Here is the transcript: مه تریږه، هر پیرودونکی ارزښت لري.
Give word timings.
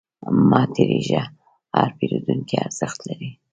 مه 0.49 0.61
تریږه، 0.73 1.23
هر 1.75 1.89
پیرودونکی 1.97 2.55
ارزښت 2.65 2.99
لري. 3.09 3.29